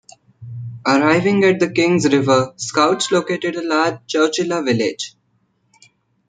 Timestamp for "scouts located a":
2.55-3.61